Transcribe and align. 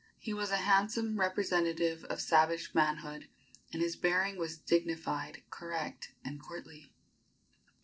He 0.17 0.33
was 0.33 0.49
a 0.49 0.57
handsome 0.57 1.19
representative 1.19 2.05
of 2.05 2.21
savage 2.23 2.73
manhood, 2.73 3.29
and 3.71 3.83
his 3.83 3.95
bearing 3.95 4.35
was 4.37 4.57
dignified, 4.57 5.43
correct 5.51 6.15
and 6.25 6.41
courtly. 6.41 6.91